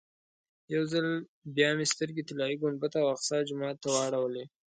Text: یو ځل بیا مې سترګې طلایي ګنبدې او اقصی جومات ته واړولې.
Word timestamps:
یو 0.73 0.83
ځل 0.91 1.07
بیا 1.55 1.69
مې 1.77 1.85
سترګې 1.93 2.23
طلایي 2.29 2.55
ګنبدې 2.61 2.97
او 3.01 3.07
اقصی 3.13 3.39
جومات 3.49 3.75
ته 3.83 3.87
واړولې. 3.93 4.43